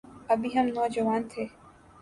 ابھی 0.33 0.49
ہم 0.55 0.65
نوجوان 0.75 1.21
تھے۔ 1.31 1.43